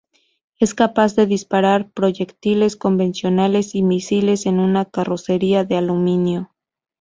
[0.57, 6.49] Es capaz de disparar proyectiles convencionales y misiles en una carrocería de aluminio.